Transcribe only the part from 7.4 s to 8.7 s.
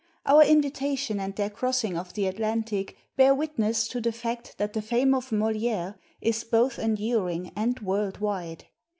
and world wide.